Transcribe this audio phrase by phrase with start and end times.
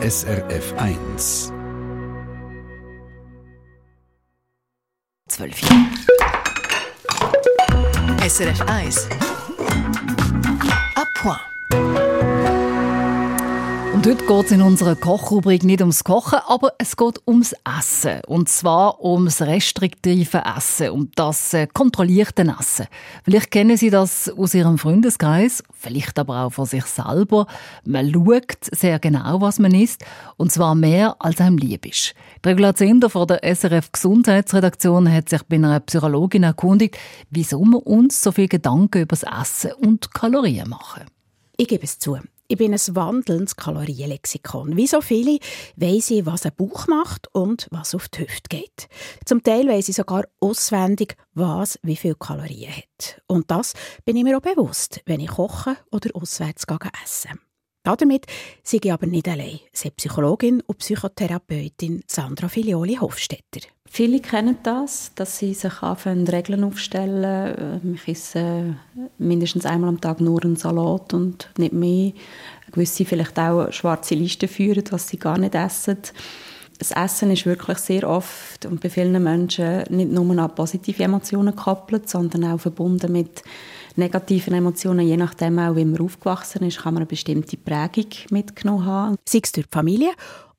[0.00, 1.50] SRF 1.
[5.28, 5.88] 12 Jahre.
[8.22, 9.08] SRF 1.
[10.96, 12.07] A point.
[13.98, 18.20] Und heute geht es in unserer Kochrubrik nicht ums Kochen, aber es geht ums Essen.
[18.28, 22.86] Und zwar ums restriktive Essen, um das äh, kontrollierte Essen.
[23.24, 27.48] Vielleicht kennen Sie das aus Ihrem Freundeskreis, vielleicht aber auch von sich selber.
[27.84, 30.04] Man schaut sehr genau, was man isst,
[30.36, 32.14] und zwar mehr, als einem lieb ist.
[32.44, 36.96] Die Regula Zender von der SRF Gesundheitsredaktion hat sich bei einer Psychologin erkundigt,
[37.30, 41.02] wieso wir uns so viel Gedanken über das Essen und Kalorien machen.
[41.56, 42.16] Ich gebe es zu.
[42.50, 44.74] Ich bin ein wandelndes Kalorienlexikon.
[44.74, 45.38] Wie so viele
[45.76, 48.88] weiss ich, was ein Bauch macht und was auf die Hüfte geht.
[49.26, 53.20] Zum Teil weiss ich sogar auswendig, was wie viele Kalorien hat.
[53.26, 53.74] Und das
[54.06, 56.64] bin ich mir auch bewusst, wenn ich koche oder auswärts
[57.04, 57.28] esse.
[57.82, 58.24] Damit
[58.62, 63.60] sei ich aber nicht allein, sagt Psychologin und Psychotherapeutin Sandra Filioli Hofstetter.
[63.90, 67.94] Viele kennen das, dass sie sich anfangen, Regeln aufstellen.
[67.94, 68.76] Ich esse
[69.18, 72.12] mindestens einmal am Tag nur einen Salat und nicht mehr.
[72.70, 75.98] Gewisse vielleicht auch schwarze Listen führen, was sie gar nicht essen.
[76.78, 81.56] Das Essen ist wirklich sehr oft und bei vielen Menschen nicht nur an positive Emotionen
[81.56, 83.42] gekoppelt, sondern auch verbunden mit
[83.96, 88.86] negativen Emotionen, je nachdem auch, wie man aufgewachsen ist, kann man eine bestimmte Prägung mitgenommen
[88.86, 89.16] haben.
[89.28, 90.10] Sei es durch die Familie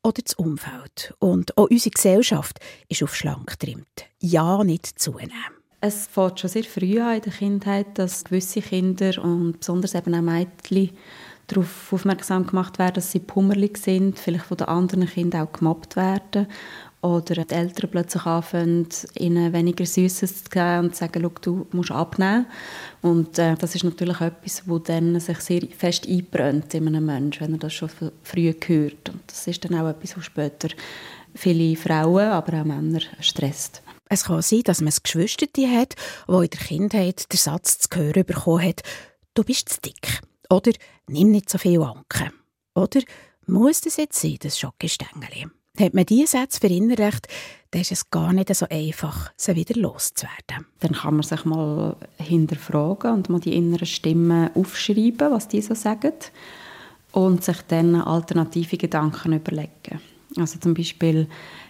[0.04, 1.14] oder das Umfeld.
[1.20, 4.06] Und auch unsere Gesellschaft ist auf schlank getrimmt.
[4.20, 5.34] Ja, nicht zunehmen.
[5.82, 10.14] Es fängt schon sehr früh an in der Kindheit, dass gewisse Kinder und besonders eben
[10.14, 10.92] auch Mädchen
[11.48, 15.96] darauf aufmerksam gemacht werden, dass sie pummelig sind, vielleicht von den anderen Kindern auch gemobbt
[15.96, 16.48] werden
[17.02, 21.92] oder die Eltern plötzlich anfangen, ihnen weniger Süßes zu geben und zu sagen, du musst
[21.92, 22.46] abnehmen.
[23.02, 27.42] Und äh, das ist natürlich etwas, das dann sich sehr fest einbrennt in einem Menschen,
[27.42, 27.90] wenn er das schon
[28.24, 29.10] früh hört.
[29.10, 30.70] Und das ist dann auch etwas, was später
[31.36, 33.82] viele Frauen, aber auch Männer stresst.
[34.10, 35.96] Es kann sein, dass man ein Geschwister hat,
[36.28, 38.82] wo in der Kindheit der Satz zu hören bekommen hat,
[39.36, 40.22] du bist zu dick.
[40.50, 40.72] Oder
[41.08, 42.32] nimm nicht so viel Anken.
[42.74, 43.02] Oder
[43.46, 45.48] muss das jetzt sein, das Schokostängeli?
[45.80, 47.28] Hat man diese Sätze verinnerlicht,
[47.72, 50.66] dann ist es gar nicht so einfach, sie wieder loszuwerden.
[50.82, 55.76] Dann kann man sich mal hinterfragen und mal die inneren Stimmen aufschreiben, was die so
[55.76, 56.14] sagen
[57.14, 60.02] und sich dann alternative Gedanken überlegen.
[60.36, 61.28] Also zum Beispiel,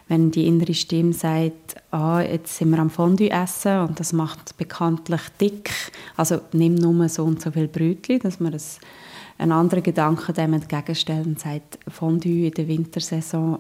[0.08, 4.58] wenn die innere Stimme sagt, ah, jetzt sind wir am Fondue essen und das macht
[4.58, 5.72] bekanntlich dick,
[6.18, 8.80] also nimm nur so und so viel Brötchen, dass man das
[9.38, 13.60] einen anderen Gedanken dem entgegenstellt und sagt, Fondue in der Wintersaison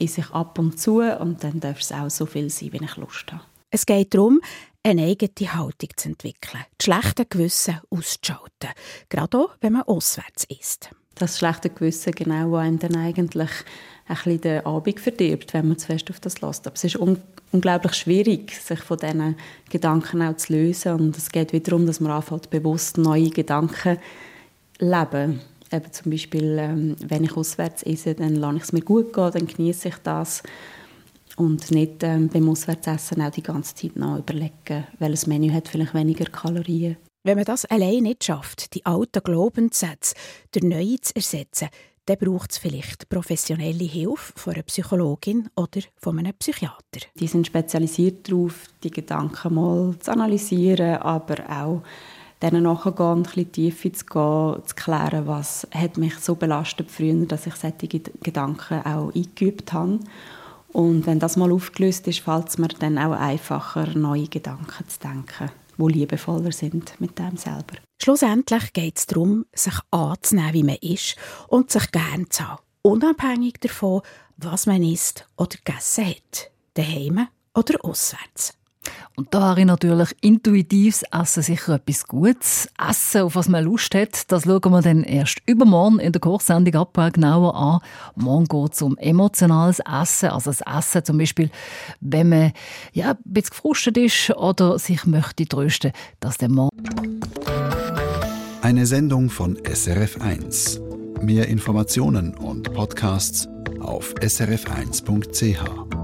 [0.00, 2.96] in sich ab und zu und dann darf es auch so viel sein, wie ich
[2.96, 3.44] Lust habe.
[3.70, 4.40] Es geht darum,
[4.82, 8.70] eine eigene Haltung zu entwickeln, das schlechte Gewissen auszuschalten,
[9.08, 10.90] gerade auch, wenn man auswärts ist.
[11.14, 13.50] Das schlechte Gewissen, genau, das einem dann eigentlich
[14.08, 16.66] ein bisschen den Abend verdirbt, wenn man zu fest auf das lässt.
[16.66, 17.20] Aber es ist un
[17.52, 19.36] unglaublich schwierig, sich von diesen
[19.68, 23.98] Gedanken auch zu lösen und es geht wieder darum, dass man anfängt, bewusst neue Gedanken
[24.78, 25.40] leben
[25.72, 29.30] Eben zum Beispiel, ähm, wenn ich auswärts esse, dann lasse ich es mir gut gehen,
[29.32, 30.42] dann genieße ich das.
[31.36, 35.94] Und nicht ähm, beim Auswärtsessen auch die ganze Zeit noch überlegen, welches Menü hat vielleicht
[35.94, 36.96] weniger Kalorien.
[37.22, 40.14] Wenn man das allein nicht schafft, die alten Glaubenssätze
[40.52, 41.68] durch neue zu ersetzen,
[42.06, 47.06] dann braucht es vielleicht professionelle Hilfe von einer Psychologin oder von einem Psychiater.
[47.14, 51.82] Die sind spezialisiert darauf, die Gedanken mal zu analysieren, aber auch
[52.42, 57.26] denen nachzugehen ein bisschen tiefer zu gehen, zu klären, was hat mich so belastet früher,
[57.26, 57.88] dass ich solche
[58.22, 60.00] Gedanken auch eingeübt habe.
[60.72, 65.00] Und wenn das mal aufgelöst ist, fällt es mir dann auch einfacher, neue Gedanken zu
[65.00, 67.76] denken, die liebevoller sind mit dem selber.
[68.02, 71.16] Schlussendlich geht es darum, sich anzunehmen, wie man ist
[71.48, 74.02] und sich gern zu haben, unabhängig davon,
[74.36, 78.54] was man isst oder gegessen hat, daheim oder auswärts.
[79.16, 82.68] Und da habe ich natürlich intuitives Essen sicher etwas Gutes.
[82.78, 86.74] Essen, auf was man Lust hat, das schauen wir dann erst übermorgen in der Kochsendung
[86.74, 87.80] ab genauer an.
[88.14, 91.50] Morgen geht es um emotionales Essen, also das Essen zum Beispiel,
[92.00, 92.52] wenn man
[92.92, 96.70] ja, ein bisschen gefrustet ist oder sich möchte trösten, dass der morgen...
[98.62, 100.80] Eine Sendung von SRF1.
[101.22, 103.48] Mehr Informationen und Podcasts
[103.80, 105.99] auf srf1.ch.